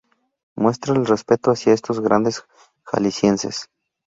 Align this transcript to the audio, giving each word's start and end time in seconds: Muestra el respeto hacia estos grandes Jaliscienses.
Muestra 0.55 0.95
el 0.95 1.05
respeto 1.05 1.51
hacia 1.51 1.73
estos 1.73 1.99
grandes 1.99 2.43
Jaliscienses. 2.85 3.69